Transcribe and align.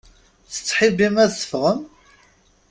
Tettḥibbim 0.53 1.15
ad 1.23 1.31
teffɣem? 1.31 1.81